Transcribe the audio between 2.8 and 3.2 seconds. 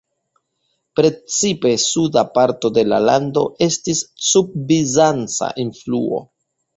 la